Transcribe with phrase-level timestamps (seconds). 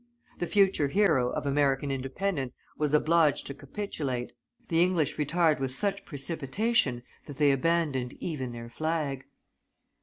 [0.39, 4.31] The future hero of American independence was obliged to capitulate;
[4.67, 9.25] the English retired with such precipitation that they abandoned even their flag.